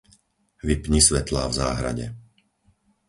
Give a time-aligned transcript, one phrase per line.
[0.67, 2.05] Vypni svetlá v záhrade.